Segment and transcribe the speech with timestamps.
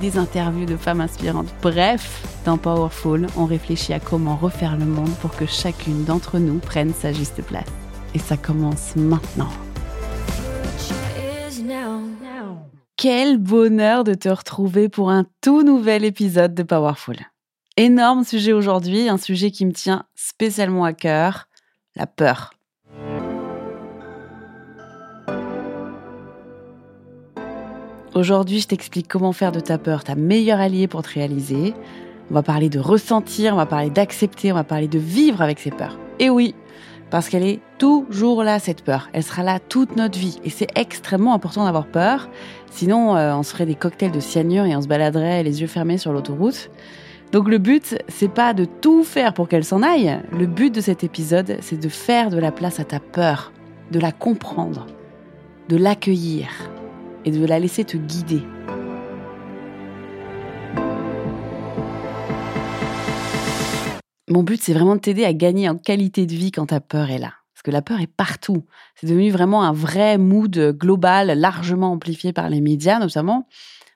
[0.00, 1.48] des interviews de femmes inspirantes.
[1.62, 6.58] Bref, dans Powerful, on réfléchit à comment refaire le monde pour que chacune d'entre nous
[6.58, 7.66] prenne sa juste place.
[8.14, 9.50] Et ça commence maintenant.
[12.96, 17.16] Quel bonheur de te retrouver pour un tout nouvel épisode de Powerful.
[17.76, 21.46] Énorme sujet aujourd'hui, un sujet qui me tient spécialement à cœur,
[21.94, 22.55] la peur.
[28.16, 31.74] Aujourd'hui, je t'explique comment faire de ta peur ta meilleure alliée pour te réaliser.
[32.30, 35.58] On va parler de ressentir, on va parler d'accepter, on va parler de vivre avec
[35.58, 35.98] ses peurs.
[36.18, 36.54] Et oui,
[37.10, 39.10] parce qu'elle est toujours là, cette peur.
[39.12, 40.40] Elle sera là toute notre vie.
[40.44, 42.30] Et c'est extrêmement important d'avoir peur.
[42.70, 45.66] Sinon, euh, on se ferait des cocktails de cyanure et on se baladerait les yeux
[45.66, 46.70] fermés sur l'autoroute.
[47.32, 50.22] Donc le but, c'est pas de tout faire pour qu'elle s'en aille.
[50.32, 53.52] Le but de cet épisode, c'est de faire de la place à ta peur,
[53.90, 54.86] de la comprendre,
[55.68, 56.48] de l'accueillir,
[57.26, 58.42] et de la laisser te guider.
[64.28, 67.10] Mon but, c'est vraiment de t'aider à gagner en qualité de vie quand ta peur
[67.10, 67.34] est là.
[67.52, 68.64] Parce que la peur est partout.
[68.94, 73.48] C'est devenu vraiment un vrai mood global, largement amplifié par les médias notamment.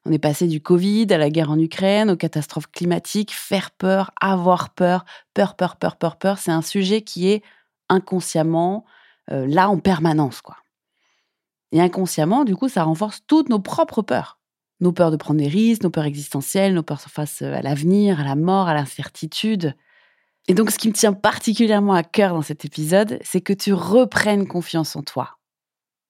[0.07, 4.13] On est passé du Covid à la guerre en Ukraine, aux catastrophes climatiques, faire peur,
[4.21, 5.05] avoir peur,
[5.35, 6.39] peur, peur, peur, peur, peur.
[6.39, 7.43] C'est un sujet qui est
[7.89, 8.87] inconsciemment
[9.31, 10.57] euh, là en permanence, quoi.
[11.73, 14.39] Et inconsciemment, du coup, ça renforce toutes nos propres peurs.
[14.81, 18.25] Nos peurs de prendre des risques, nos peurs existentielles, nos peurs face à l'avenir, à
[18.25, 19.77] la mort, à l'incertitude.
[20.49, 23.73] Et donc, ce qui me tient particulièrement à cœur dans cet épisode, c'est que tu
[23.73, 25.39] reprennes confiance en toi.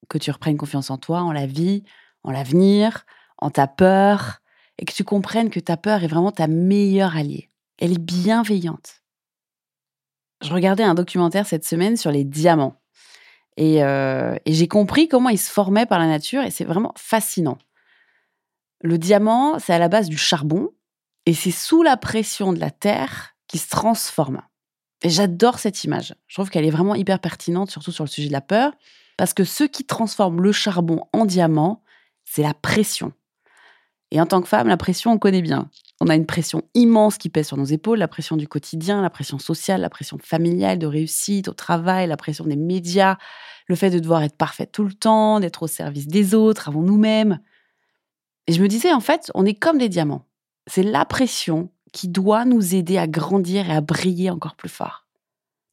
[0.09, 1.85] Que tu reprennes confiance en toi, en la vie,
[2.23, 3.05] en l'avenir,
[3.39, 4.41] en ta peur,
[4.79, 7.49] et que tu comprennes que ta peur est vraiment ta meilleure alliée.
[7.79, 9.03] Elle est bienveillante.
[10.43, 12.80] Je regardais un documentaire cette semaine sur les diamants.
[13.59, 17.59] Euh, et, j'ai compris comment il se formait par la nature et c'est vraiment fascinant.
[18.81, 20.71] Le diamant, c'est à la base du charbon
[21.27, 24.41] et c'est sous la pression de la terre qu'il se transforme.
[25.03, 26.15] Et j'adore cette image.
[26.27, 28.73] Je trouve qu'elle est vraiment hyper pertinente, surtout sur le sujet de la peur,
[29.17, 31.83] parce que ce qui transforme le charbon en diamant,
[32.25, 33.13] c'est la pression.
[34.11, 35.69] Et en tant que femme, la pression, on connaît bien.
[36.03, 39.11] On a une pression immense qui pèse sur nos épaules, la pression du quotidien, la
[39.11, 43.19] pression sociale, la pression familiale, de réussite au travail, la pression des médias,
[43.67, 46.81] le fait de devoir être parfaite tout le temps, d'être au service des autres, avant
[46.81, 47.41] nous-mêmes.
[48.47, 50.27] Et je me disais, en fait, on est comme des diamants.
[50.67, 55.07] C'est la pression qui doit nous aider à grandir et à briller encore plus fort.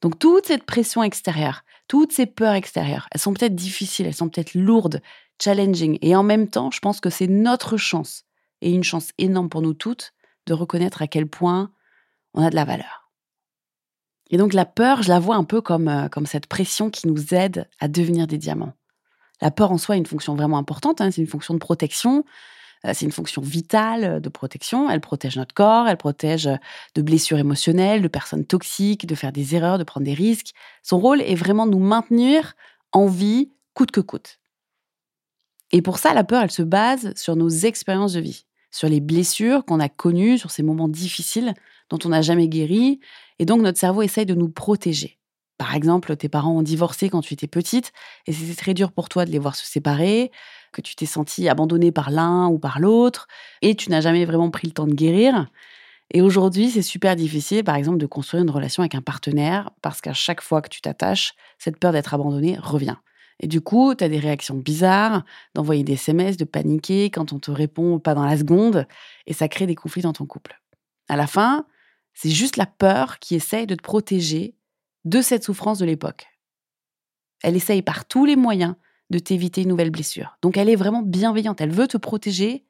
[0.01, 4.29] Donc toute cette pression extérieure, toutes ces peurs extérieures, elles sont peut-être difficiles, elles sont
[4.29, 5.01] peut-être lourdes,
[5.41, 8.25] challenging, et en même temps, je pense que c'est notre chance,
[8.61, 10.13] et une chance énorme pour nous toutes,
[10.47, 11.71] de reconnaître à quel point
[12.33, 13.11] on a de la valeur.
[14.29, 17.07] Et donc la peur, je la vois un peu comme, euh, comme cette pression qui
[17.07, 18.73] nous aide à devenir des diamants.
[19.41, 22.25] La peur en soi a une fonction vraiment importante, hein, c'est une fonction de protection,
[22.85, 24.89] euh, c'est une fonction vitale euh, de protection.
[24.89, 26.49] Elle protège notre corps, elle protège
[26.95, 30.53] de blessures émotionnelles, de personnes toxiques, de faire des erreurs, de prendre des risques.
[30.83, 32.55] Son rôle est vraiment de nous maintenir
[32.91, 34.39] en vie coûte que coûte.
[35.71, 38.99] Et pour ça, la peur, elle se base sur nos expériences de vie sur les
[38.99, 41.53] blessures qu'on a connues, sur ces moments difficiles
[41.89, 42.99] dont on n'a jamais guéri.
[43.39, 45.17] Et donc, notre cerveau essaye de nous protéger.
[45.57, 47.91] Par exemple, tes parents ont divorcé quand tu étais petite
[48.27, 50.31] et c'était très dur pour toi de les voir se séparer,
[50.71, 53.27] que tu t'es senti abandonné par l'un ou par l'autre
[53.63, 55.47] et tu n'as jamais vraiment pris le temps de guérir.
[56.11, 59.99] Et aujourd'hui, c'est super difficile, par exemple, de construire une relation avec un partenaire parce
[59.99, 62.95] qu'à chaque fois que tu t'attaches, cette peur d'être abandonné revient.
[63.39, 65.23] Et du coup, tu as des réactions bizarres,
[65.53, 68.87] d'envoyer des SMS, de paniquer quand on te répond pas dans la seconde,
[69.27, 70.59] et ça crée des conflits dans ton couple.
[71.07, 71.65] À la fin,
[72.13, 74.55] c'est juste la peur qui essaye de te protéger
[75.05, 76.27] de cette souffrance de l'époque.
[77.43, 78.75] Elle essaye par tous les moyens
[79.09, 80.37] de t'éviter une nouvelle blessure.
[80.41, 82.65] Donc elle est vraiment bienveillante, elle veut te protéger,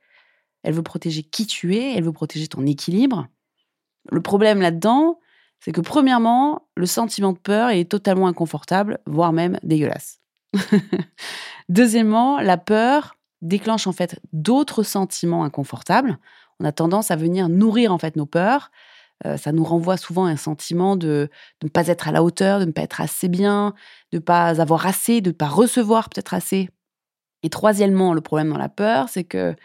[0.64, 3.28] elle veut protéger qui tu es, elle veut protéger ton équilibre.
[4.12, 5.20] Le problème là-dedans,
[5.60, 10.20] c'est que premièrement, le sentiment de peur est totalement inconfortable, voire même dégueulasse.
[11.70, 16.18] Deuxièmement, la peur, déclenche en fait d'autres sentiments inconfortables.
[16.60, 18.72] On a tendance à venir nourrir en fait nos peurs.
[19.26, 21.30] Euh, ça nous renvoie souvent à un sentiment de,
[21.64, 23.74] ne pas être à la hauteur, de ne pas être assez bien,
[24.12, 26.70] de ne pas avoir assez, de ne pas recevoir peut-être assez.
[27.44, 29.56] Et troisièmement, le problème dans la peur, c'est que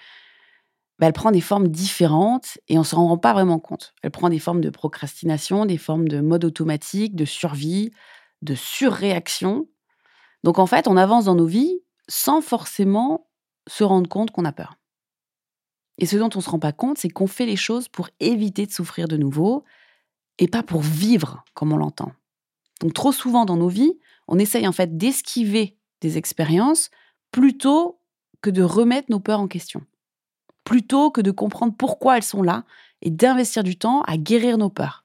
[0.98, 3.94] bah, elle prend des formes différentes et on ne s'en rend pas vraiment compte.
[4.02, 7.90] Elle prend des formes de procrastination, des formes de mode automatique, de survie,
[8.42, 9.68] de surréaction.
[10.42, 13.28] Donc en fait, on avance dans nos vies sans forcément
[13.68, 14.76] se rendre compte qu'on a peur.
[15.98, 18.08] Et ce dont on ne se rend pas compte, c'est qu'on fait les choses pour
[18.18, 19.64] éviter de souffrir de nouveau
[20.38, 22.12] et pas pour vivre comme on l'entend.
[22.80, 26.90] Donc trop souvent dans nos vies, on essaye en fait d'esquiver des expériences
[27.30, 28.00] plutôt
[28.40, 29.82] que de remettre nos peurs en question.
[30.64, 32.64] Plutôt que de comprendre pourquoi elles sont là
[33.00, 35.01] et d'investir du temps à guérir nos peurs.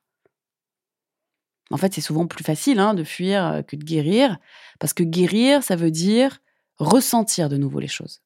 [1.72, 4.38] En fait, c'est souvent plus facile hein, de fuir euh, que de guérir,
[4.80, 6.40] parce que guérir, ça veut dire
[6.78, 8.22] ressentir de nouveau les choses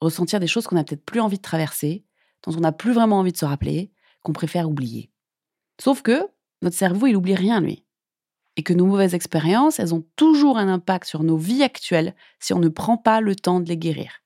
[0.00, 2.04] ressentir des choses qu'on n'a peut-être plus envie de traverser,
[2.44, 5.10] dont on n'a plus vraiment envie de se rappeler, qu'on préfère oublier.
[5.80, 6.26] Sauf que
[6.62, 7.84] notre cerveau, il oublie rien, lui.
[8.56, 12.54] Et que nos mauvaises expériences, elles ont toujours un impact sur nos vies actuelles si
[12.54, 14.22] on ne prend pas le temps de les guérir.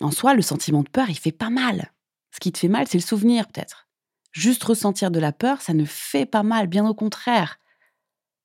[0.00, 1.92] En soi, le sentiment de peur, il fait pas mal.
[2.30, 3.83] Ce qui te fait mal, c'est le souvenir, peut-être.
[4.34, 7.60] Juste ressentir de la peur, ça ne fait pas mal, bien au contraire.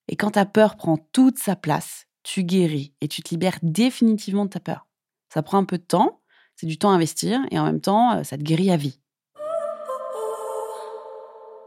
[0.07, 4.45] Et quand ta peur prend toute sa place, tu guéris et tu te libères définitivement
[4.45, 4.85] de ta peur.
[5.33, 6.21] Ça prend un peu de temps,
[6.55, 8.99] c'est du temps à investir et en même temps, euh, ça te guérit à vie.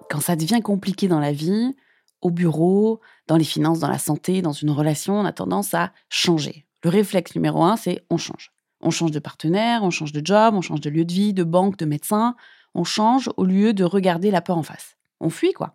[0.09, 1.75] Quand ça devient compliqué dans la vie,
[2.21, 5.93] au bureau, dans les finances, dans la santé, dans une relation, on a tendance à
[6.09, 6.65] changer.
[6.85, 8.53] Le réflexe numéro un, c'est on change.
[8.83, 11.43] On change de partenaire, on change de job, on change de lieu de vie, de
[11.43, 12.37] banque, de médecin.
[12.75, 14.97] On change au lieu de regarder la peur en face.
[15.21, 15.75] On fuit, quoi.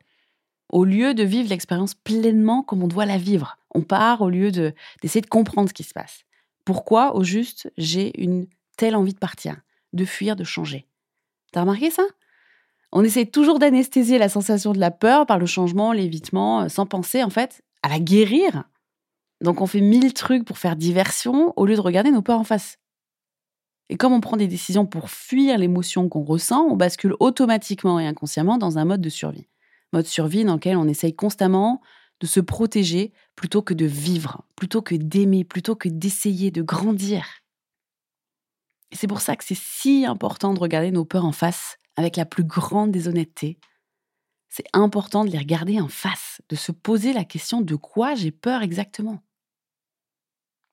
[0.70, 3.58] Au lieu de vivre l'expérience pleinement comme on doit la vivre.
[3.74, 6.24] On part au lieu d'essayer de comprendre ce qui se passe.
[6.66, 9.56] Pourquoi, au juste, j'ai une telle envie de partir,
[9.94, 10.86] de fuir, de changer?
[11.52, 12.04] T'as remarqué ça?
[12.92, 16.86] On essaie toujours d'anesthésier la sensation de la peur par le changement, l'évitement, euh, sans
[16.86, 18.64] penser en fait à la guérir.
[19.42, 22.44] Donc on fait mille trucs pour faire diversion au lieu de regarder nos peurs en
[22.44, 22.80] face.
[23.90, 28.08] Et comme on prend des décisions pour fuir l'émotion qu'on ressent, on bascule automatiquement et
[28.08, 29.48] inconsciemment dans un mode de survie.
[29.94, 31.82] Mode survie dans lequel on essaye constamment
[32.20, 37.26] de se protéger plutôt que de vivre, plutôt que d'aimer, plutôt que d'essayer de grandir.
[38.92, 42.26] C'est pour ça que c'est si important de regarder nos peurs en face avec la
[42.26, 43.60] plus grande des honnêtetés.
[44.50, 48.32] C'est important de les regarder en face, de se poser la question de quoi j'ai
[48.32, 49.22] peur exactement.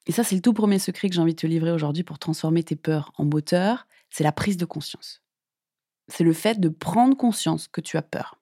[0.06, 2.18] Et ça, c'est le tout premier secret que j'ai envie de te livrer aujourd'hui pour
[2.18, 5.22] transformer tes peurs en moteur, c'est la prise de conscience.
[6.08, 8.38] C'est le fait de prendre conscience que tu as peur.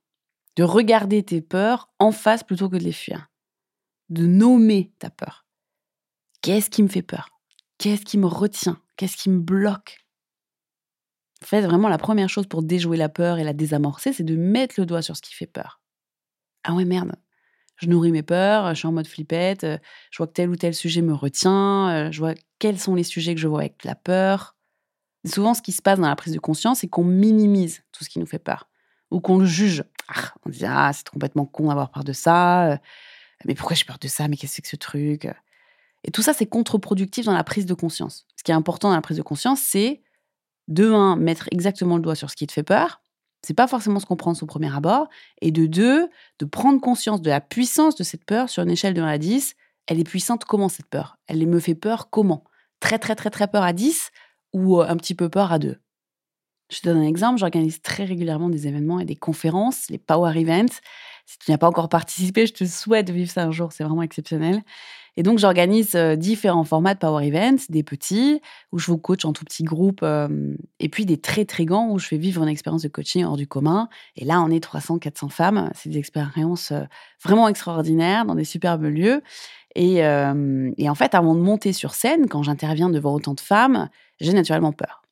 [0.56, 3.28] De regarder tes peurs en face plutôt que de les fuir,
[4.10, 5.46] de nommer ta peur.
[6.42, 7.30] Qu'est-ce qui me fait peur?
[7.78, 8.82] Qu'est-ce qui me retient?
[8.96, 10.04] Qu'est-ce qui me bloque?
[11.42, 14.36] En fait, vraiment, la première chose pour déjouer la peur et la désamorcer, c'est de
[14.36, 15.80] mettre le doigt sur ce qui fait peur.
[16.64, 17.16] Ah ouais, merde,
[17.82, 19.66] je nourris mes peurs, je suis en mode flippette,
[20.10, 23.34] je vois que tel ou tel sujet me retient, je vois quels sont les sujets
[23.34, 24.56] que je vois avec la peur.
[25.26, 28.08] souvent, ce qui se passe dans la prise de conscience, c'est qu'on minimise tout ce
[28.08, 28.68] qui nous fait peur
[29.12, 29.84] ou qu'on le juge.
[30.08, 32.72] Ah, on dit ah c'est complètement con d'avoir peur de ça.
[32.72, 32.76] Euh,
[33.44, 35.28] mais pourquoi j'ai peur de ça Mais qu'est-ce que c'est que ce truc
[36.04, 38.26] Et tout ça c'est contre-productif dans la prise de conscience.
[38.36, 40.02] Ce qui est important dans la prise de conscience, c'est
[40.68, 43.01] de un mettre exactement le doigt sur ce qui te fait peur.
[43.44, 45.08] C'est pas forcément ce qu'on prend au premier abord.
[45.40, 46.08] Et de deux,
[46.38, 49.18] de prendre conscience de la puissance de cette peur sur une échelle de 1 à
[49.18, 49.54] 10.
[49.86, 51.18] Elle est puissante comment cette peur?
[51.26, 52.44] Elle me fait peur comment?
[52.80, 54.10] Très très très très peur à 10
[54.52, 55.78] ou euh, un petit peu peur à 2
[56.72, 60.38] je te donne un exemple, j'organise très régulièrement des événements et des conférences, les Power
[60.40, 60.80] Events.
[61.26, 63.84] Si tu n'as pas encore participé, je te souhaite de vivre ça un jour, c'est
[63.84, 64.62] vraiment exceptionnel.
[65.16, 68.40] Et donc, j'organise euh, différents formats de Power Events, des petits,
[68.72, 70.04] où je vous coach en tout petit groupe,
[70.80, 73.36] et puis des très, très grands, où je fais vivre une expérience de coaching hors
[73.36, 73.88] du commun.
[74.16, 75.70] Et là, on est 300, 400 femmes.
[75.74, 76.72] C'est des expériences
[77.22, 79.22] vraiment extraordinaires dans des superbes lieux.
[79.74, 83.88] Et, et en fait, avant de monter sur scène, quand j'interviens devant autant de femmes,
[84.20, 85.02] j'ai naturellement peur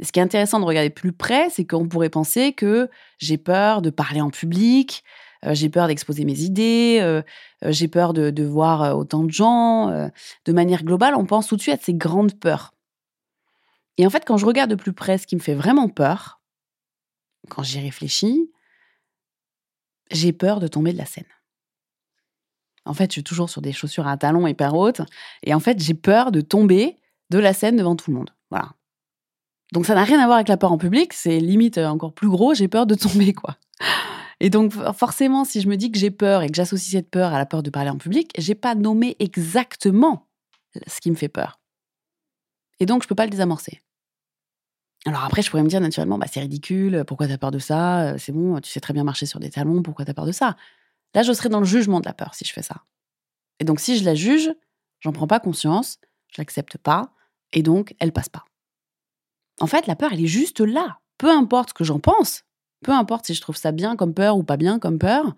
[0.00, 2.88] ce qui est intéressant de regarder plus près, c'est qu'on pourrait penser que
[3.18, 5.02] j'ai peur de parler en public,
[5.44, 7.22] j'ai peur d'exposer mes idées, euh,
[7.64, 9.88] euh, j'ai peur de, voir autant de gens.
[10.44, 12.72] de manière globale, on pense tout de suite à ces grandes peurs.
[13.96, 16.40] Et en fait, quand je regarde de plus près ce qui me fait vraiment peur,
[17.48, 18.50] quand j'y réfléchis,
[20.10, 21.24] j'ai peur de tomber de la scène.
[22.84, 25.02] En fait, je suis toujours sur des chaussures à talons hyper hautes.
[25.42, 26.96] Et en fait, j'ai peur de tomber
[27.30, 28.30] de la scène devant tout le monde.
[28.50, 28.70] Voilà.
[29.72, 32.14] Donc ça n'a rien à voir avec la peur en public, c'est limite euh, encore
[32.14, 33.56] plus gros, j'ai peur de tomber quoi.
[34.40, 37.32] Et donc forcément, si je me dis que j'ai peur et que j'associe cette peur
[37.32, 40.28] à la peur de parler en public, j'ai pas nommé exactement
[40.86, 41.60] ce qui me fait peur.
[42.80, 43.80] Et donc, je peux pas le désamorcer.
[45.04, 47.58] Alors après, je pourrais me dire naturellement, bah, c'est ridicule, pourquoi tu as peur de
[47.58, 48.16] ça?
[48.18, 50.32] C'est bon, tu sais très bien marcher sur des talons, pourquoi tu as peur de
[50.32, 50.56] ça?
[51.14, 52.84] Là, je serais dans le jugement de la peur si je fais ça.
[53.58, 54.52] Et donc, si je la juge,
[55.00, 57.12] j'en prends pas conscience, je l'accepte pas,
[57.52, 58.44] et donc, elle passe pas.
[59.60, 61.00] En fait, la peur, elle est juste là.
[61.16, 62.44] Peu importe ce que j'en pense,
[62.82, 65.34] peu importe si je trouve ça bien comme peur ou pas bien comme peur,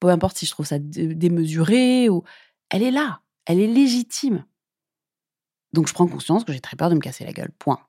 [0.00, 2.24] peu importe si je trouve ça démesuré ou
[2.70, 4.44] elle est là, elle est légitime.
[5.72, 7.52] Donc je prends conscience que j'ai très peur de me casser la gueule.
[7.58, 7.80] Point.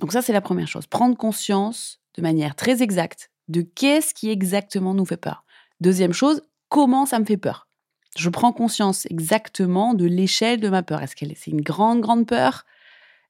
[0.00, 4.30] Donc ça c'est la première chose, prendre conscience de manière très exacte de qu'est-ce qui
[4.30, 5.44] exactement nous fait peur.
[5.80, 7.68] Deuxième chose, comment ça me fait peur.
[8.16, 11.02] Je prends conscience exactement de l'échelle de ma peur.
[11.02, 12.64] Est-ce que c'est une grande grande peur?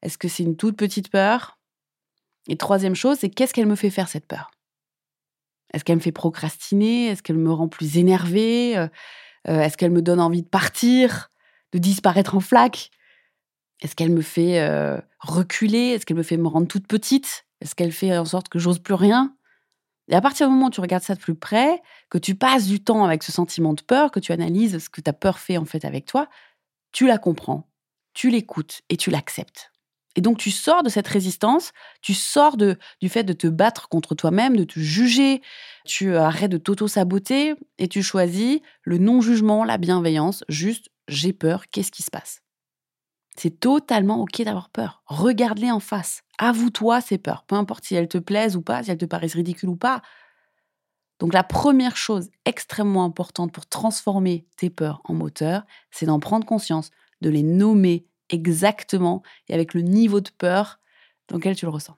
[0.02, 1.58] Est-ce que c'est une toute petite peur?
[2.48, 4.50] Et troisième chose, c'est qu'est-ce qu'elle me fait faire cette peur?
[5.72, 7.06] Est-ce qu'elle me fait procrastiner?
[7.06, 8.76] Est-ce qu'elle me rend plus énervée?
[8.76, 8.88] Euh,
[9.48, 11.30] euh, Est-ce qu'elle me donne envie de partir,
[11.72, 12.90] de disparaître en flaque?
[13.82, 15.88] Est-ce qu'elle me fait euh, reculer?
[15.88, 17.46] Est-ce qu'elle me fait me rendre toute petite?
[17.60, 19.36] Est-ce qu'elle fait en sorte que j'ose plus rien?
[20.08, 22.66] Et à partir du moment où tu regardes ça de plus près, que tu passes
[22.66, 25.56] du temps avec ce sentiment de peur, que tu analyses ce que ta peur fait
[25.56, 26.28] en fait avec toi,
[26.92, 27.68] tu la comprends,
[28.12, 29.73] tu l'écoutes et tu l'acceptes.
[30.16, 33.88] Et donc tu sors de cette résistance, tu sors de, du fait de te battre
[33.88, 35.42] contre toi-même, de te juger,
[35.84, 41.90] tu arrêtes de t'auto-saboter et tu choisis le non-jugement, la bienveillance, juste j'ai peur, qu'est-ce
[41.90, 42.40] qui se passe?
[43.36, 45.02] C'est totalement ok d'avoir peur.
[45.06, 46.22] Regarde-les en face.
[46.38, 49.34] Avoue-toi ces peurs, peu importe si elles te plaisent ou pas, si elles te paraissent
[49.34, 50.02] ridicules ou pas.
[51.18, 56.46] Donc la première chose extrêmement importante pour transformer tes peurs en moteur, c'est d'en prendre
[56.46, 56.90] conscience,
[57.20, 60.80] de les nommer exactement et avec le niveau de peur
[61.28, 61.96] dans lequel tu le ressens.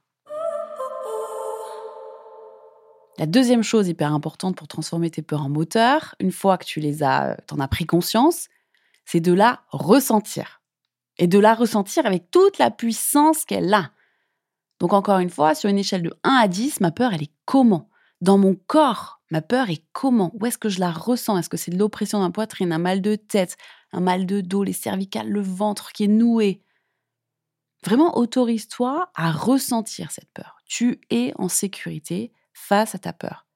[3.18, 6.80] La deuxième chose hyper importante pour transformer tes peurs en moteur, une fois que tu
[6.80, 8.48] les as, t'en as pris conscience,
[9.06, 10.60] c'est de la ressentir.
[11.16, 13.90] Et de la ressentir avec toute la puissance qu'elle a.
[14.80, 17.32] Donc encore une fois, sur une échelle de 1 à 10, ma peur, elle est
[17.46, 17.88] comment?
[18.20, 20.30] Dans mon corps, ma peur est comment?
[20.38, 21.38] Où est-ce que je la ressens?
[21.38, 23.56] Est-ce que c'est de l'oppression la poitrine, un mal de tête,
[23.92, 26.62] un mal de dos, les cervicales, le ventre qui est noué.
[27.84, 30.58] Vraiment, autorise-toi à ressentir cette peur.
[30.66, 33.46] Tu es en sécurité face à ta peur.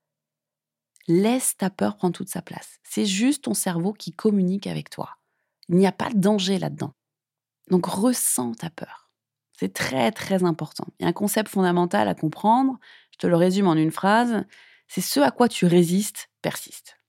[1.08, 2.78] Laisse ta peur prendre toute sa place.
[2.84, 5.16] C'est juste ton cerveau qui communique avec toi.
[5.68, 6.94] Il n'y a pas de danger là-dedans.
[7.70, 9.10] Donc ressens ta peur.
[9.58, 10.86] C'est très très important.
[10.98, 12.78] Il y a un concept fondamental à comprendre.
[13.12, 14.44] Je te le résume en une phrase.
[14.88, 17.00] C'est ce à quoi tu résistes persiste.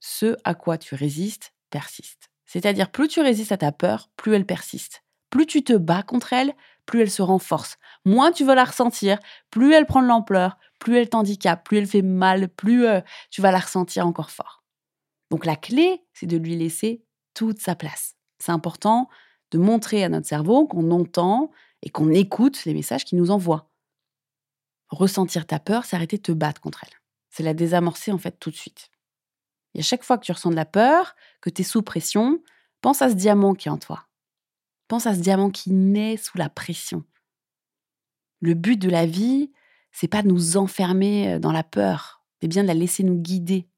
[0.00, 2.29] Ce à quoi tu résistes persiste.
[2.50, 5.04] C'est-à-dire, plus tu résistes à ta peur, plus elle persiste.
[5.30, 6.52] Plus tu te bats contre elle,
[6.84, 7.78] plus elle se renforce.
[8.04, 9.20] Moins tu veux la ressentir,
[9.52, 13.40] plus elle prend de l'ampleur, plus elle t'handicape, plus elle fait mal, plus euh, tu
[13.40, 14.64] vas la ressentir encore fort.
[15.30, 17.04] Donc la clé, c'est de lui laisser
[17.34, 18.16] toute sa place.
[18.40, 19.08] C'est important
[19.52, 21.52] de montrer à notre cerveau qu'on entend
[21.82, 23.70] et qu'on écoute les messages qu'il nous envoie.
[24.88, 26.98] Ressentir ta peur, c'est arrêter de te battre contre elle.
[27.30, 28.90] C'est la désamorcer en fait tout de suite.
[29.74, 32.42] Et à chaque fois que tu ressens de la peur, que tu es sous pression,
[32.80, 34.06] pense à ce diamant qui est en toi.
[34.88, 37.04] Pense à ce diamant qui naît sous la pression.
[38.40, 39.52] Le but de la vie,
[39.92, 43.20] c'est pas de nous enfermer euh, dans la peur, c'est bien de la laisser nous
[43.20, 43.68] guider,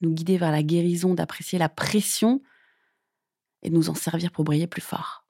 [0.00, 2.42] nous guider vers la guérison, d'apprécier la pression
[3.62, 5.26] et de nous en servir pour briller plus fort.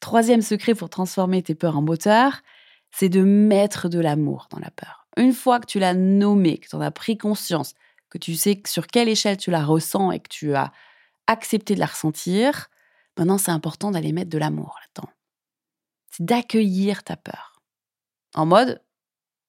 [0.00, 2.42] Troisième secret pour transformer tes peurs en moteur,
[2.90, 5.08] c'est de mettre de l'amour dans la peur.
[5.16, 7.74] Une fois que tu l'as nommé, que tu en as pris conscience,
[8.14, 10.72] que tu sais sur quelle échelle tu la ressens et que tu as
[11.26, 12.68] accepté de la ressentir,
[13.18, 15.12] maintenant c'est important d'aller mettre de l'amour là-dedans.
[16.12, 17.60] C'est d'accueillir ta peur.
[18.34, 18.80] En mode,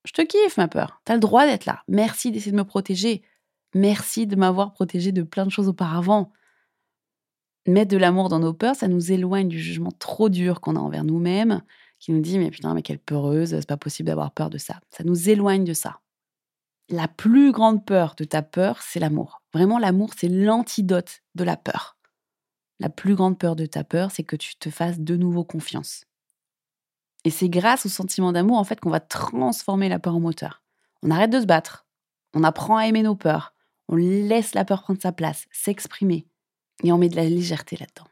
[0.04, 1.84] je te kiffe ma peur, tu as le droit d'être là.
[1.88, 3.22] Merci d'essayer de me protéger.
[3.76, 6.34] Merci de m'avoir protégé de plein de choses auparavant.
[7.68, 10.80] Mettre de l'amour dans nos peurs, ça nous éloigne du jugement trop dur qu'on a
[10.80, 11.62] envers nous-mêmes,
[12.00, 14.80] qui nous dit mais putain, mais quelle peureuse, c'est pas possible d'avoir peur de ça.
[14.90, 16.00] Ça nous éloigne de ça
[16.90, 19.42] la plus grande peur de ta peur, c'est l'amour.
[19.54, 21.98] Vraiment, l'amour, c'est l'antidote de la peur.
[22.80, 26.06] La plus grande peur de ta peur, c'est que tu te fasses de nouveau confiance.
[27.24, 30.62] Et c'est grâce au sentiment d'amour, en fait, qu'on va transformer la peur en moteur.
[31.02, 31.88] On arrête de se battre.
[32.34, 33.54] On apprend à aimer nos peurs.
[33.88, 36.28] On laisse la peur prendre sa place, s'exprimer.
[36.84, 38.08] Et on met de la légèreté là-dedans.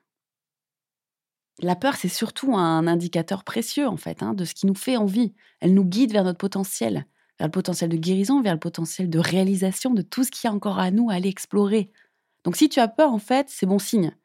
[1.60, 4.98] La peur, c'est surtout un indicateur précieux, en fait, hein, de ce qui nous fait
[4.98, 5.36] envie.
[5.60, 7.06] Elle nous guide vers notre potentiel
[7.40, 10.52] vers le potentiel de guérison, vers le potentiel de réalisation de tout ce qu'il y
[10.52, 11.92] a encore à nous à aller explorer.
[12.44, 14.16] Donc si tu as peur, en fait, c'est bon signe.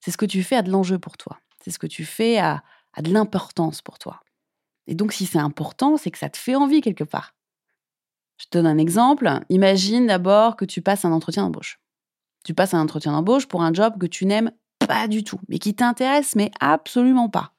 [0.00, 1.38] C'est ce que tu fais à de l'enjeu pour toi.
[1.62, 2.62] C'est ce que tu fais à,
[3.00, 4.20] de l'importance pour toi.
[4.86, 7.34] Et donc si c'est important, c'est que ça te fait envie quelque part.
[8.38, 9.30] Je te donne un exemple.
[9.48, 11.80] Imagine d'abord que tu passes un entretien d'embauche.
[12.44, 15.60] Tu passes un entretien d'embauche pour un job que tu n'aimes pas du tout, mais
[15.60, 17.54] qui t'intéresse, mais absolument pas.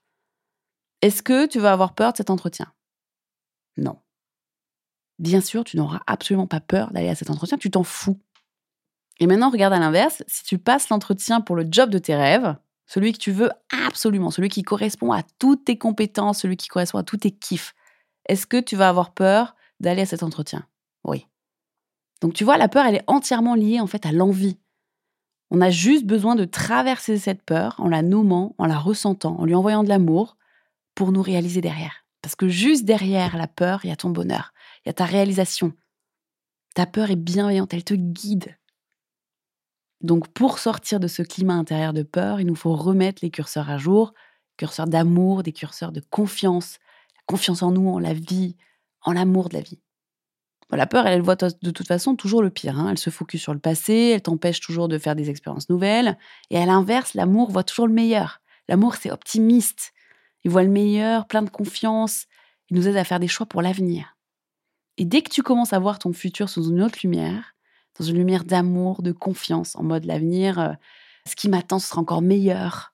[1.02, 2.74] Est-ce que tu vas avoir peur de cet entretien?
[3.78, 3.98] Non.
[5.20, 8.20] Bien sûr, tu n'auras absolument pas peur d'aller à cet entretien, tu t'en fous.
[9.20, 12.56] Et maintenant, regarde à l'inverse, si tu passes l'entretien pour le job de tes rêves,
[12.88, 13.52] celui que tu veux
[13.86, 17.74] absolument, celui qui correspond à toutes tes compétences, celui qui correspond à tous tes kiffs,
[18.28, 20.66] est-ce que tu vas avoir peur d'aller à cet entretien?
[21.04, 21.28] Oui.
[22.22, 24.58] Donc tu vois, la peur, elle est entièrement liée en fait à l'envie.
[25.52, 29.46] On a juste besoin de traverser cette peur en la nommant, en la ressentant, en
[29.46, 30.38] lui envoyant de l'amour
[30.96, 32.06] pour nous réaliser derrière.
[32.22, 34.53] Parce que juste derrière la peur, il y a ton bonheur,
[34.84, 35.74] il y a ta réalisation.
[36.76, 38.58] Ta peur est bienveillante, elle te guide.
[40.02, 43.70] Donc pour sortir de ce climat intérieur de peur, il nous faut remettre les curseurs
[43.70, 44.14] à jour,
[44.58, 46.80] curseurs d'amour, des curseurs de confiance,
[47.16, 48.58] la confiance en nous, en la vie,
[49.02, 49.80] en l'amour de la vie.
[50.76, 52.80] La peur, elle, voit de toute façon toujours le pire.
[52.80, 52.90] Hein.
[52.90, 56.18] Elle se focus sur le passé, elle t'empêche toujours de faire des expériences nouvelles.
[56.50, 58.42] Et à l'inverse, l'amour voit toujours le meilleur.
[58.68, 59.94] L'amour, c'est optimiste.
[60.44, 62.26] Il voit le meilleur, plein de confiance.
[62.70, 64.13] Il nous aide à faire des choix pour l'avenir.
[64.98, 67.56] Et dès que tu commences à voir ton futur sous une autre lumière,
[68.00, 70.74] dans une lumière d'amour, de confiance, en mode l'avenir, euh,
[71.28, 72.94] ce qui m'attend sera encore meilleur.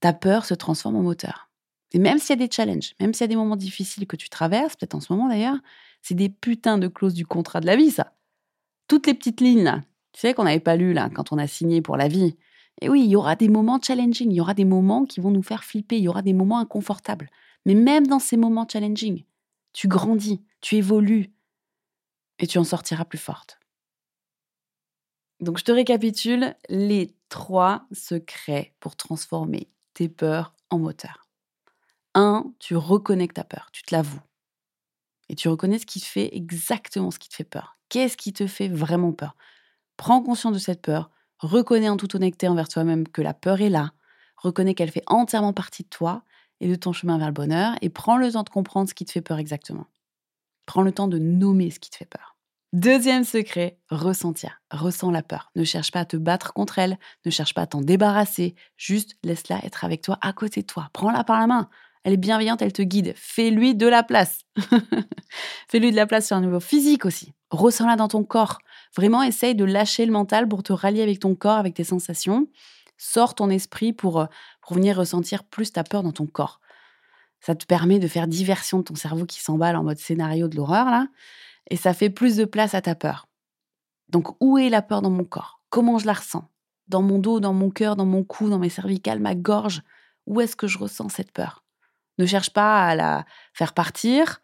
[0.00, 1.50] Ta peur se transforme en moteur.
[1.92, 4.16] Et même s'il y a des challenges, même s'il y a des moments difficiles que
[4.16, 5.56] tu traverses, peut-être en ce moment d'ailleurs,
[6.02, 8.12] c'est des putains de clauses du contrat de la vie, ça.
[8.88, 11.80] Toutes les petites lignes, tu sais qu'on n'avait pas lu là quand on a signé
[11.82, 12.36] pour la vie.
[12.80, 15.30] Et oui, il y aura des moments challenging, il y aura des moments qui vont
[15.30, 17.30] nous faire flipper, il y aura des moments inconfortables.
[17.64, 19.24] Mais même dans ces moments challenging,
[19.76, 21.30] tu grandis, tu évolues
[22.38, 23.60] et tu en sortiras plus forte.
[25.40, 31.28] Donc, je te récapitule les trois secrets pour transformer tes peurs en moteur.
[32.14, 34.22] Un, tu reconnais ta peur, tu te l'avoues.
[35.28, 37.76] Et tu reconnais ce qui te fait exactement ce qui te fait peur.
[37.90, 39.36] Qu'est-ce qui te fait vraiment peur?
[39.98, 43.68] Prends conscience de cette peur, reconnais en toute honnêteté envers toi-même que la peur est
[43.68, 43.92] là,
[44.38, 46.24] reconnais qu'elle fait entièrement partie de toi
[46.60, 49.04] et de ton chemin vers le bonheur, et prends le temps de comprendre ce qui
[49.04, 49.86] te fait peur exactement.
[50.66, 52.36] Prends le temps de nommer ce qui te fait peur.
[52.72, 54.60] Deuxième secret, ressentir.
[54.70, 55.50] Ressens la peur.
[55.54, 59.16] Ne cherche pas à te battre contre elle, ne cherche pas à t'en débarrasser, juste
[59.22, 60.90] laisse-la être avec toi, à côté de toi.
[60.92, 61.70] Prends-la par la main.
[62.02, 63.14] Elle est bienveillante, elle te guide.
[63.16, 64.40] Fais-lui de la place.
[65.68, 67.32] Fais-lui de la place sur un niveau physique aussi.
[67.50, 68.58] Ressens-la dans ton corps.
[68.94, 72.48] Vraiment, essaye de lâcher le mental pour te rallier avec ton corps, avec tes sensations.
[72.98, 74.26] Sors ton esprit pour, euh,
[74.66, 76.60] pour venir ressentir plus ta peur dans ton corps.
[77.40, 80.56] Ça te permet de faire diversion de ton cerveau qui s'emballe en mode scénario de
[80.56, 81.06] l'horreur, là
[81.70, 83.28] et ça fait plus de place à ta peur.
[84.08, 85.60] Donc où est la peur dans mon corps?
[85.70, 86.48] Comment je la ressens?
[86.88, 89.82] Dans mon dos, dans mon cœur, dans mon cou, dans mes cervicales, ma gorge
[90.26, 91.64] Où est-ce que je ressens cette peur?
[92.18, 94.40] Ne cherche pas à la faire partir,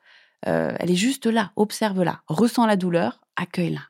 [0.47, 3.81] euh, elle est juste là, observe-la, ressens la douleur, accueille-la.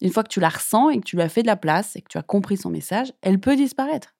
[0.00, 1.96] Une fois que tu la ressens et que tu lui as fait de la place
[1.96, 4.15] et que tu as compris son message, elle peut disparaître.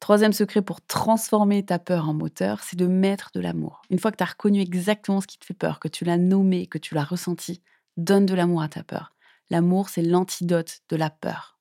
[0.00, 3.82] Troisième secret pour transformer ta peur en moteur, c'est de mettre de l'amour.
[3.90, 6.18] Une fois que tu as reconnu exactement ce qui te fait peur, que tu l'as
[6.18, 7.62] nommé, que tu l'as ressenti,
[7.96, 9.12] donne de l'amour à ta peur.
[9.50, 11.58] L'amour, c'est l'antidote de la peur.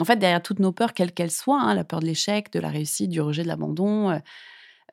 [0.00, 2.60] En fait, derrière toutes nos peurs, quelles qu'elles soient, hein, la peur de l'échec, de
[2.60, 4.18] la réussite, du rejet, de l'abandon, euh,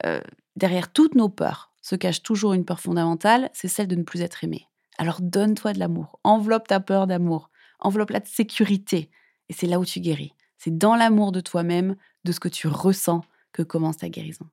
[0.06, 0.22] euh,
[0.56, 4.22] derrière toutes nos peurs se cache toujours une peur fondamentale, c'est celle de ne plus
[4.22, 4.68] être aimé.
[4.98, 9.10] Alors donne-toi de l'amour, enveloppe ta peur d'amour, enveloppe-la de sécurité,
[9.50, 10.34] et c'est là où tu guéris.
[10.58, 14.46] C'est dans l'amour de toi-même, de ce que tu ressens, que commence ta guérison.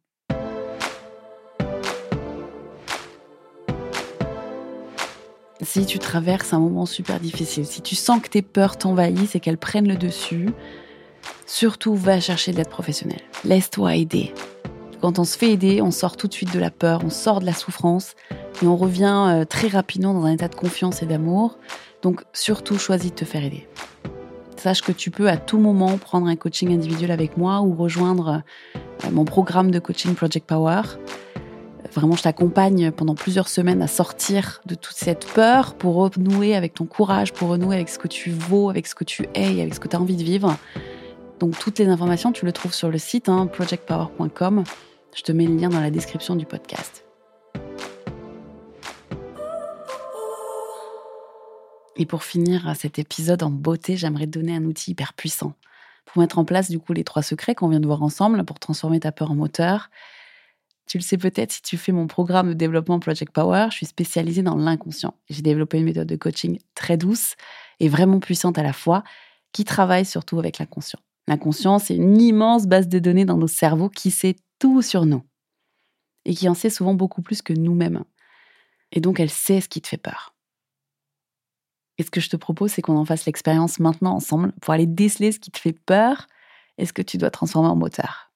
[5.60, 9.40] Si tu traverses un moment super difficile, si tu sens que tes peurs t'envahissent et
[9.40, 10.50] qu'elles prennent le dessus,
[11.46, 13.22] surtout va chercher de l'aide professionnelle.
[13.44, 14.32] Laisse-toi aider.
[15.00, 17.40] Quand on se fait aider, on sort tout de suite de la peur, on sort
[17.40, 18.14] de la souffrance
[18.62, 21.58] et on revient euh, très rapidement dans un état de confiance et d'amour.
[22.02, 23.68] Donc surtout choisis de te faire aider.
[24.58, 28.42] Sache que tu peux à tout moment prendre un coaching individuel avec moi ou rejoindre
[29.04, 30.82] euh, mon programme de coaching Project Power.
[31.94, 36.74] Vraiment, je t'accompagne pendant plusieurs semaines à sortir de toute cette peur pour renouer avec
[36.74, 39.62] ton courage, pour renouer avec ce que tu vaux, avec ce que tu es et
[39.62, 40.56] avec ce que tu as envie de vivre.
[41.38, 44.64] Donc, toutes les informations, tu le trouves sur le site hein, projectpower.com.
[45.14, 47.07] Je te mets le lien dans la description du podcast.
[51.98, 55.54] Et pour finir cet épisode en beauté, j'aimerais te donner un outil hyper puissant
[56.04, 58.60] pour mettre en place du coup les trois secrets qu'on vient de voir ensemble pour
[58.60, 59.90] transformer ta peur en moteur.
[60.86, 63.86] Tu le sais peut-être si tu fais mon programme de développement Project Power, je suis
[63.86, 65.14] spécialisée dans l'inconscient.
[65.28, 67.34] J'ai développé une méthode de coaching très douce
[67.80, 69.02] et vraiment puissante à la fois
[69.52, 71.00] qui travaille surtout avec l'inconscient.
[71.26, 75.24] L'inconscient, c'est une immense base de données dans nos cerveaux qui sait tout sur nous
[76.24, 78.04] et qui en sait souvent beaucoup plus que nous-mêmes.
[78.92, 80.37] Et donc elle sait ce qui te fait peur.
[81.98, 84.86] Et ce que je te propose, c'est qu'on en fasse l'expérience maintenant ensemble pour aller
[84.86, 86.26] déceler ce qui te fait peur
[86.78, 88.32] est-ce que tu dois transformer en moteur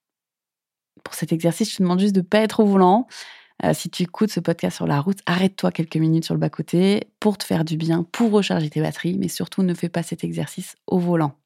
[1.05, 3.07] Pour cet exercice, je te demande juste de ne pas être au volant.
[3.65, 7.09] Euh, si tu écoutes ce podcast sur la route, arrête-toi quelques minutes sur le bas-côté
[7.21, 10.25] pour te faire du bien, pour recharger tes batteries, mais surtout ne fais pas cet
[10.25, 11.39] exercice au volant.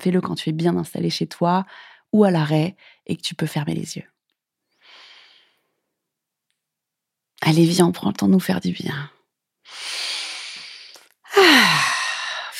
[0.00, 1.64] Fais-le quand tu es bien installé chez toi
[2.12, 4.04] ou à l'arrêt et que tu peux fermer les yeux.
[7.40, 9.10] Allez, viens, prends le temps de nous faire du bien.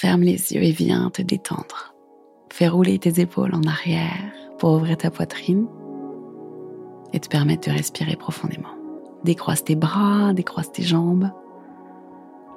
[0.02, 1.94] Ferme les yeux et viens te détendre.
[2.52, 5.68] Fais rouler tes épaules en arrière pour ouvrir ta poitrine
[7.12, 8.74] et te permettre de respirer profondément.
[9.22, 11.30] Décroise tes bras, décroise tes jambes.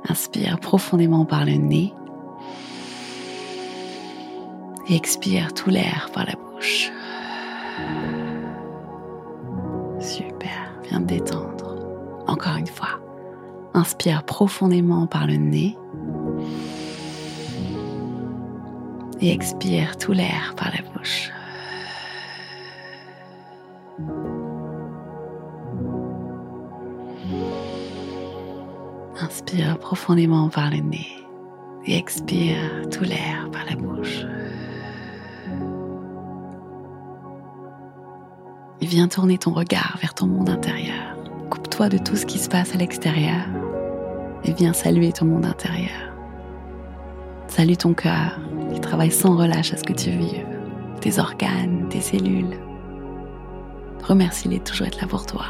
[0.10, 1.93] Inspire profondément par le nez.
[4.89, 6.91] Et expire tout l'air par la bouche.
[9.99, 11.75] Super, viens te détendre.
[12.25, 12.99] Encore une fois.
[13.75, 15.77] Inspire profondément par le nez.
[19.21, 21.32] Et expire tout l'air par la bouche.
[29.21, 31.08] Inspire profondément par le nez
[31.86, 34.25] et expire tout l'air par la bouche.
[38.82, 41.15] Et viens tourner ton regard vers ton monde intérieur.
[41.49, 43.45] Coupe-toi de tout ce qui se passe à l'extérieur
[44.43, 46.05] et viens saluer ton monde intérieur.
[47.56, 48.38] Salue ton cœur
[48.74, 50.46] qui travaille sans relâche à ce que tu vives,
[51.00, 52.60] tes organes, tes cellules.
[54.04, 55.46] Remercie-les toujours être là pour toi.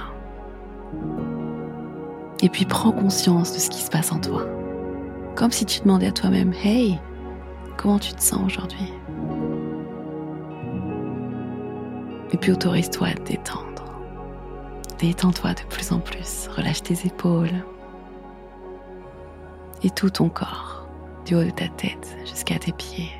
[2.44, 4.46] Et puis prends conscience de ce qui se passe en toi.
[5.34, 7.00] Comme si tu demandais à toi-même, Hey,
[7.76, 8.94] comment tu te sens aujourd'hui?
[12.34, 13.84] Et puis autorise-toi à te détendre.
[15.00, 16.50] Détends-toi de plus en plus.
[16.56, 17.66] Relâche tes épaules.
[19.82, 20.75] Et tout ton corps,
[21.26, 23.12] du haut de ta tête jusqu'à tes pieds.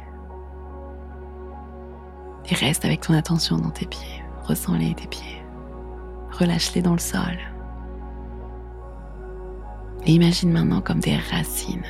[2.50, 4.24] Et reste avec ton attention dans tes pieds.
[4.44, 5.44] Ressens-les tes pieds.
[6.32, 7.40] Relâche-les dans le sol.
[10.06, 11.86] Et imagine maintenant comme des racines,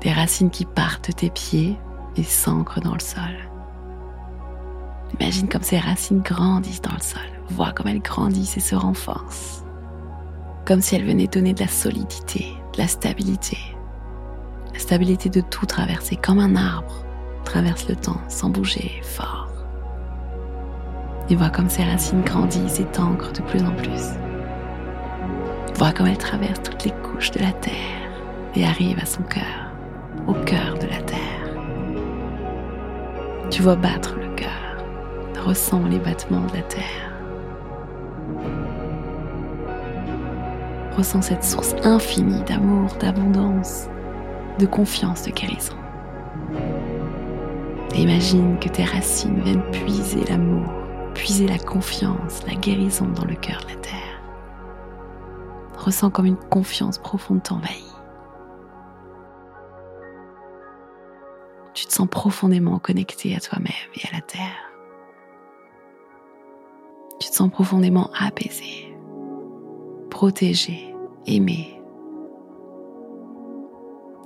[0.00, 1.78] des racines qui partent de tes pieds
[2.16, 3.48] et s'ancrent dans le sol.
[5.20, 7.22] Imagine comme ces racines grandissent dans le sol.
[7.50, 9.64] Vois comme elles grandissent et se renforcent.
[10.66, 13.73] Comme si elles venaient donner de la solidité, de la stabilité.
[14.74, 17.04] La stabilité de tout traverser, comme un arbre
[17.44, 19.52] traverse le temps sans bouger fort.
[21.30, 24.12] Et vois comme ces racines grandissent et t'ancrent de plus en plus.
[25.76, 27.72] Vois comme elles traversent toutes les couches de la terre
[28.56, 29.72] et arrivent à son cœur,
[30.26, 31.20] au cœur de la terre.
[33.50, 34.50] Tu vois battre le cœur,
[35.44, 37.12] ressens les battements de la terre.
[40.96, 43.88] Ressens cette source infinie d'amour, d'abondance,
[44.58, 45.76] de confiance, de guérison.
[47.94, 50.68] Imagine que tes racines viennent puiser l'amour,
[51.14, 54.22] puiser la confiance, la guérison dans le cœur de la terre.
[55.76, 57.84] Ressens comme une confiance profonde t'envahit.
[61.74, 64.72] Tu te sens profondément connecté à toi-même et à la terre.
[67.20, 68.96] Tu te sens profondément apaisé,
[70.10, 70.94] protégé,
[71.26, 71.73] aimé.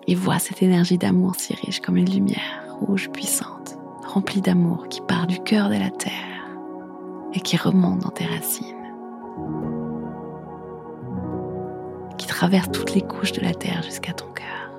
[0.09, 5.01] Et vois cette énergie d'amour si riche comme une lumière rouge puissante, remplie d'amour qui
[5.03, 6.13] part du cœur de la terre
[7.33, 8.79] et qui remonte dans tes racines.
[12.39, 14.71] traverse toutes les couches de la terre jusqu'à ton cœur,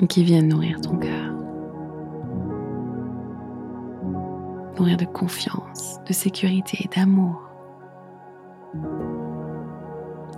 [0.00, 1.32] et qui viennent nourrir ton cœur,
[4.76, 7.40] nourrir de confiance, de sécurité, d'amour.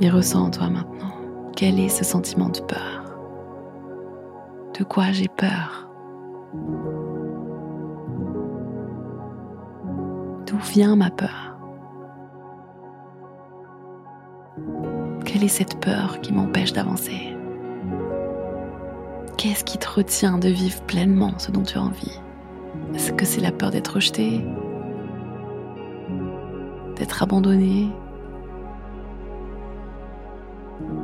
[0.03, 1.16] Et ressens en toi maintenant
[1.57, 3.03] quel est ce sentiment de peur.
[4.79, 5.89] De quoi j'ai peur.
[10.47, 11.57] D'où vient ma peur?
[15.25, 17.35] Quelle est cette peur qui m'empêche d'avancer?
[19.39, 22.21] Qu'est-ce qui te retient de vivre pleinement ce dont tu as envie?
[22.95, 24.45] Est-ce que c'est la peur d'être rejeté?
[26.97, 27.91] D'être abandonné?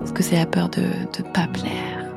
[0.03, 2.11] Est-ce que c'est la peur de ne pas plaire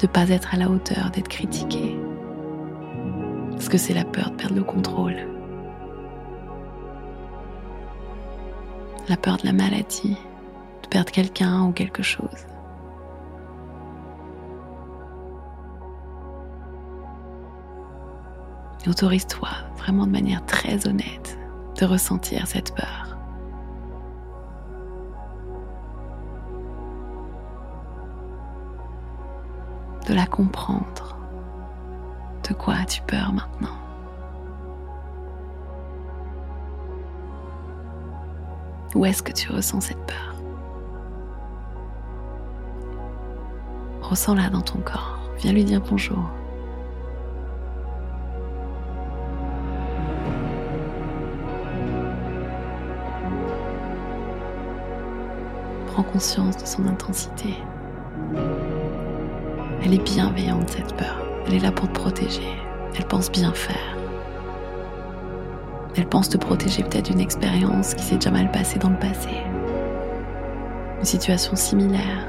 [0.00, 1.98] De ne pas être à la hauteur, d'être critiqué
[3.56, 5.16] Est-ce que c'est la peur de perdre le contrôle
[9.10, 10.16] la peur de la maladie,
[10.84, 12.46] de perdre quelqu'un ou quelque chose.
[18.86, 21.36] Autorise-toi vraiment de manière très honnête
[21.78, 23.09] de ressentir cette peur.
[30.10, 31.16] De la comprendre.
[32.48, 33.76] De quoi as-tu peur maintenant?
[38.96, 40.34] Où est-ce que tu ressens cette peur?
[44.02, 45.20] Ressens-la dans ton corps.
[45.38, 46.28] Viens lui dire bonjour.
[55.86, 57.54] Prends conscience de son intensité.
[59.82, 61.16] Elle est bienveillante, cette peur.
[61.46, 62.56] Elle est là pour te protéger.
[62.96, 63.96] Elle pense bien faire.
[65.96, 69.30] Elle pense te protéger peut-être d'une expérience qui s'est déjà mal passée dans le passé.
[70.98, 72.26] Une situation similaire.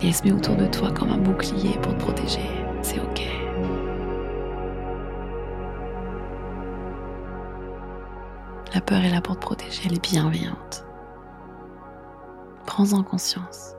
[0.00, 2.48] Et elle se met autour de toi comme un bouclier pour te protéger.
[2.82, 3.22] C'est ok.
[8.74, 10.84] La peur est là pour te protéger, elle est bienveillante.
[12.66, 13.75] Prends-en conscience.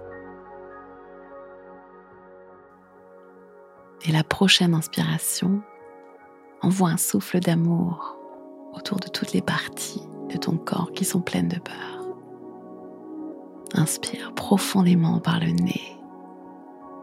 [4.06, 5.62] Et la prochaine inspiration,
[6.62, 8.18] envoie un souffle d'amour
[8.74, 12.06] autour de toutes les parties de ton corps qui sont pleines de peur.
[13.74, 15.98] Inspire profondément par le nez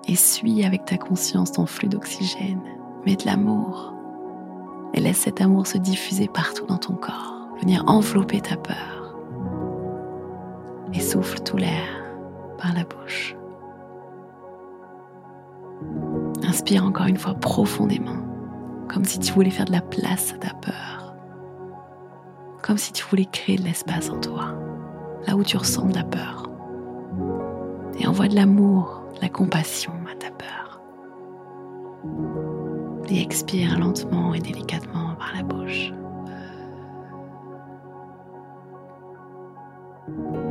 [0.08, 2.60] et suis avec ta conscience ton flux d'oxygène.
[3.06, 3.94] Mets de l'amour
[4.94, 9.16] et laisse cet amour se diffuser partout dans ton corps, venir envelopper ta peur.
[10.92, 11.88] Et souffle tout l'air
[12.56, 13.34] par la bouche.
[16.46, 18.16] Inspire encore une fois profondément,
[18.88, 21.14] comme si tu voulais faire de la place à ta peur,
[22.62, 24.54] comme si tu voulais créer de l'espace en toi,
[25.26, 26.50] là où tu ressens de la peur.
[27.98, 30.80] Et envoie de l'amour, de la compassion à ta peur.
[33.08, 35.92] Et expire lentement et délicatement par la bouche.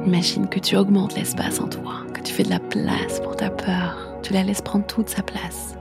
[0.06, 3.50] Imagine que tu augmentes l'espace en toi, que tu fais de la place pour ta
[3.50, 5.78] peur, tu la laisses prendre toute sa place.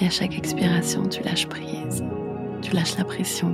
[0.00, 2.04] Et à chaque expiration, tu lâches prise,
[2.62, 3.52] tu lâches la pression,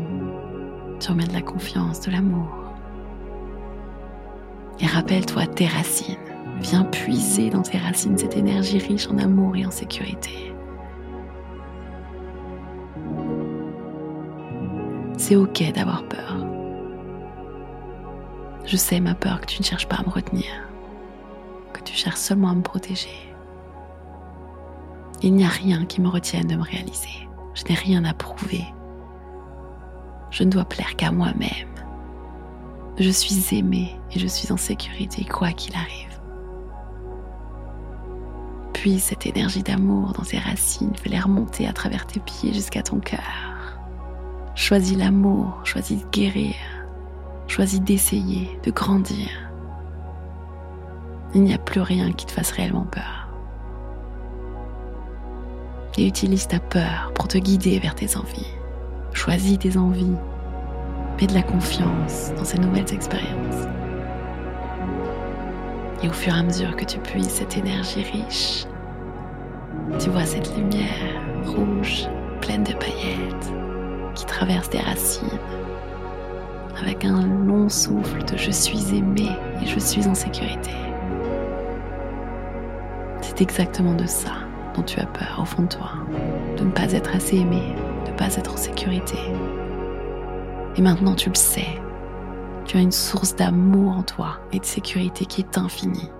[1.01, 2.49] tu remets de la confiance, de l'amour.
[4.81, 6.17] Et rappelle-toi tes racines.
[6.61, 10.53] Viens puiser dans tes racines cette énergie riche en amour et en sécurité.
[15.17, 16.47] C'est ok d'avoir peur.
[18.67, 20.47] Je sais ma peur que tu ne cherches pas à me retenir,
[21.73, 23.34] que tu cherches seulement à me protéger.
[25.25, 27.27] Il n'y a rien qui me retienne de me réaliser.
[27.55, 28.63] Je n'ai rien à prouver.
[30.31, 31.75] Je ne dois plaire qu'à moi-même.
[32.99, 36.21] Je suis aimée et je suis en sécurité quoi qu'il arrive.
[38.75, 43.01] Puis cette énergie d'amour dans tes racines, fais-les remonter à travers tes pieds jusqu'à ton
[43.01, 43.79] cœur.
[44.55, 46.55] Choisis l'amour, choisis de guérir,
[47.47, 49.31] choisis d'essayer, de grandir.
[51.35, 53.24] Il n'y a plus rien qui te fasse réellement peur
[55.97, 58.53] et utilise ta peur pour te guider vers tes envies.
[59.13, 60.17] Choisis tes envies.
[61.21, 63.69] Mets de la confiance dans ces nouvelles expériences.
[66.03, 68.67] Et au fur et à mesure que tu puises cette énergie riche,
[69.99, 72.09] tu vois cette lumière rouge,
[72.41, 73.53] pleine de paillettes,
[74.15, 75.39] qui traverse tes racines,
[76.81, 79.29] avec un long souffle de je suis aimé
[79.63, 80.73] et je suis en sécurité.
[83.21, 84.44] C'est exactement de ça
[84.75, 85.93] dont tu as peur au fond de toi,
[86.57, 87.63] de ne pas être assez aimé,
[88.05, 89.19] de ne pas être en sécurité.
[90.77, 91.81] Et maintenant tu le sais,
[92.65, 96.11] tu as une source d'amour en toi et de sécurité qui est infinie.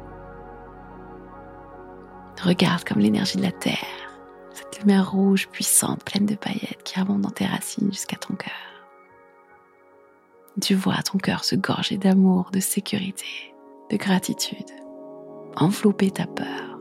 [2.43, 3.79] Regarde comme l'énergie de la terre,
[4.53, 8.53] cette lumière rouge puissante, pleine de paillettes qui remonte dans tes racines jusqu'à ton cœur.
[10.61, 13.55] Tu vois ton cœur se gorger d'amour, de sécurité,
[13.91, 14.71] de gratitude,
[15.57, 16.74] envelopper ta peur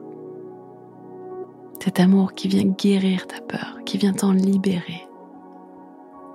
[1.83, 5.05] cet amour qui vient guérir ta peur, qui vient t'en libérer,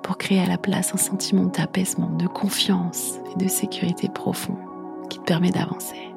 [0.02, 4.58] pour créer à la place un sentiment d'apaisement, de confiance et de sécurité profond
[5.08, 6.12] qui te permet d'avancer,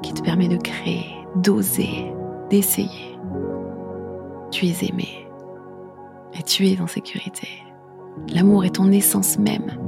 [0.00, 1.04] qui te permet de créer,
[1.36, 2.10] d'oser,
[2.48, 3.18] d'essayer.
[4.50, 5.28] Tu es aimé
[6.32, 7.48] et tu es en sécurité.
[8.28, 9.78] L'amour est ton essence même.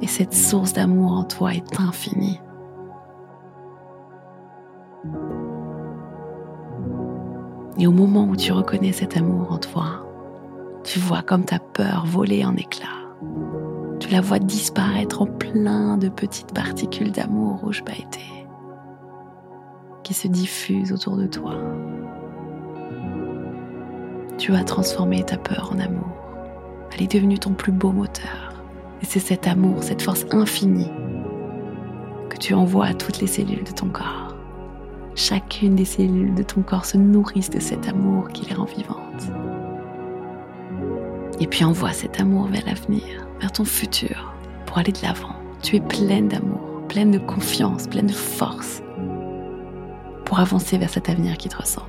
[0.00, 2.40] Et cette source d'amour en toi est infinie.
[7.78, 10.06] Et au moment où tu reconnais cet amour en toi,
[10.82, 12.86] tu vois comme ta peur voler en éclats.
[14.00, 18.20] Tu la vois disparaître en plein de petites particules d'amour rouge pailleté
[20.06, 21.54] qui se diffusent autour de toi.
[24.38, 26.14] Tu as transformé ta peur en amour.
[26.92, 28.62] Elle est devenue ton plus beau moteur.
[29.02, 30.92] Et c'est cet amour, cette force infinie
[32.30, 34.25] que tu envoies à toutes les cellules de ton corps
[35.16, 39.30] chacune des cellules de ton corps se nourrissent de cet amour qui les rend vivantes.
[41.40, 44.34] Et puis envoie cet amour vers l'avenir, vers ton futur,
[44.66, 45.34] pour aller de l'avant.
[45.62, 48.82] Tu es pleine d'amour, pleine de confiance, pleine de force,
[50.24, 51.86] pour avancer vers cet avenir qui te ressemble.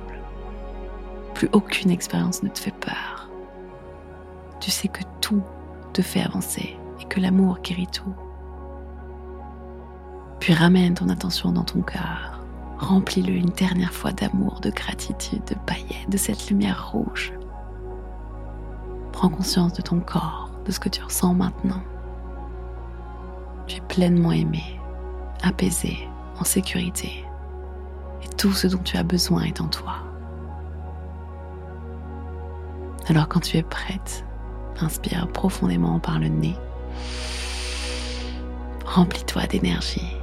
[1.34, 3.28] Plus aucune expérience ne te fait peur.
[4.60, 5.42] Tu sais que tout
[5.92, 8.14] te fait avancer et que l'amour guérit tout.
[10.40, 12.37] Puis ramène ton attention dans ton cœur.
[12.78, 17.32] Remplis-le une dernière fois d'amour, de gratitude, de paillettes, de cette lumière rouge.
[19.12, 21.82] Prends conscience de ton corps, de ce que tu ressens maintenant.
[23.66, 24.80] Tu es pleinement aimé,
[25.42, 27.24] apaisé, en sécurité.
[28.22, 29.96] Et tout ce dont tu as besoin est en toi.
[33.08, 34.24] Alors quand tu es prête,
[34.80, 36.56] inspire profondément par le nez.
[38.84, 40.16] Remplis-toi d'énergie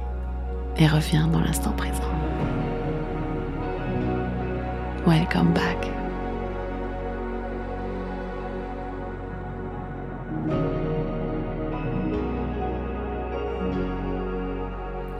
[0.76, 2.05] et reviens dans l'instant présent.
[5.06, 5.86] Welcome back.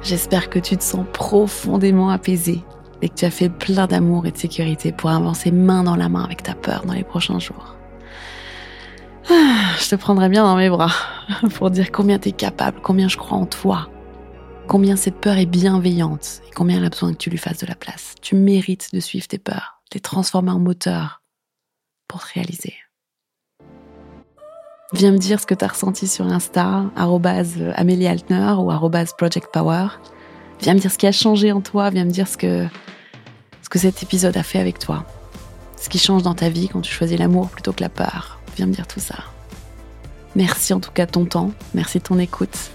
[0.03, 2.65] J'espère que tu te sens profondément apaisé
[3.01, 6.09] et que tu as fait plein d'amour et de sécurité pour avancer main dans la
[6.09, 7.77] main avec ta peur dans les prochains jours.
[9.31, 10.93] Ah, je te prendrai bien dans mes bras
[11.55, 13.89] pour dire combien tu es capable, combien je crois en toi,
[14.67, 17.67] combien cette peur est bienveillante et combien elle a besoin que tu lui fasses de
[17.67, 18.17] la place.
[18.21, 21.23] Tu mérites de suivre tes peurs, les transformer en moteur
[22.09, 22.75] pour te réaliser.
[24.93, 28.71] Viens me dire ce que tu as ressenti sur Insta, Amélie Altner ou
[29.19, 29.89] Project Power.
[30.61, 32.67] Viens me dire ce qui a changé en toi, viens me dire ce que,
[33.63, 35.05] ce que cet épisode a fait avec toi.
[35.77, 38.41] Ce qui change dans ta vie quand tu choisis l'amour plutôt que la peur.
[38.57, 39.17] Viens me dire tout ça.
[40.37, 42.71] Merci en tout cas de ton temps, merci de ton écoute.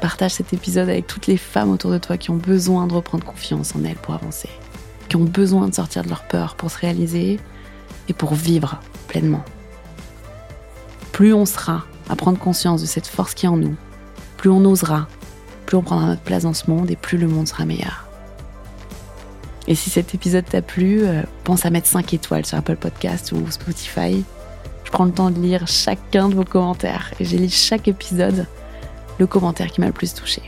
[0.00, 3.24] Partage cet épisode avec toutes les femmes autour de toi qui ont besoin de reprendre
[3.24, 4.48] confiance en elles pour avancer,
[5.08, 7.40] qui ont besoin de sortir de leur peur pour se réaliser
[8.08, 9.44] et pour vivre pleinement.
[11.12, 13.76] Plus on sera à prendre conscience de cette force qui est en nous,
[14.36, 15.08] plus on osera
[15.68, 18.08] plus on prendra notre place dans ce monde et plus le monde sera meilleur.
[19.66, 23.32] Et si cet épisode t'a plu, euh, pense à mettre 5 étoiles sur Apple Podcast
[23.32, 24.24] ou Spotify.
[24.84, 28.46] Je prends le temps de lire chacun de vos commentaires et j'ai lu chaque épisode
[29.18, 30.40] le commentaire qui m'a le plus touché.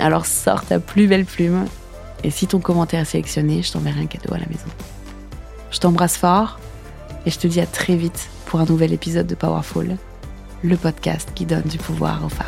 [0.00, 1.66] Alors sors ta plus belle plume
[2.24, 4.66] et si ton commentaire est sélectionné, je t'enverrai un cadeau à la maison.
[5.70, 6.58] Je t'embrasse fort
[7.24, 9.96] et je te dis à très vite pour un nouvel épisode de Powerful,
[10.62, 12.46] le podcast qui donne du pouvoir aux femmes.